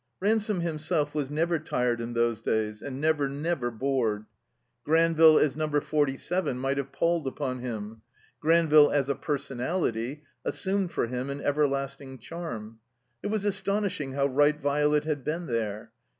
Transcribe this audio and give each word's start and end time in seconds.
Ransome 0.19 0.61
himself 0.61 1.13
was 1.13 1.29
never 1.29 1.59
tired 1.59 2.01
in 2.01 2.13
those 2.13 2.41
days, 2.41 2.81
and 2.81 2.99
never, 2.99 3.29
never 3.29 3.69
bored. 3.69 4.25
Granville 4.83 5.37
as 5.37 5.55
Number 5.55 5.79
Forty 5.79 6.17
seven 6.17 6.57
might 6.57 6.79
have 6.79 6.91
palled 6.91 7.27
upon 7.27 7.59
him; 7.59 8.01
Granville 8.39 8.89
as 8.89 9.09
a 9.09 9.15
personality 9.15 10.23
assumed 10.43 10.91
for 10.91 11.05
him 11.05 11.29
an 11.29 11.39
everlasting 11.41 12.17
charm. 12.17 12.79
It 13.21 13.27
was 13.27 13.45
astonishing 13.45 14.13
how 14.13 14.25
right 14.25 14.59
Violet 14.59 15.03
had 15.03 15.23
been 15.23 15.45
there. 15.45 15.91